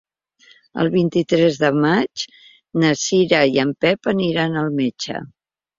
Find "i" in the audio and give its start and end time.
3.55-3.65